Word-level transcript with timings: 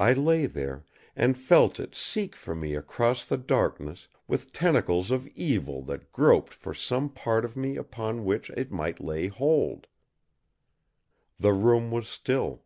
I 0.00 0.14
lay 0.14 0.46
there, 0.46 0.84
and 1.14 1.38
felt 1.38 1.78
It 1.78 1.94
seek 1.94 2.34
for 2.34 2.56
me 2.56 2.74
across 2.74 3.24
the 3.24 3.36
darkness 3.36 4.08
with 4.26 4.52
tentacles 4.52 5.12
of 5.12 5.28
evil 5.28 5.80
that 5.84 6.10
groped 6.10 6.52
for 6.52 6.74
some 6.74 7.10
part 7.10 7.44
of 7.44 7.56
me 7.56 7.76
upon 7.76 8.24
which 8.24 8.50
It 8.50 8.72
might 8.72 8.98
lay 9.00 9.28
hold. 9.28 9.86
The 11.38 11.52
room 11.52 11.92
was 11.92 12.08
still. 12.08 12.64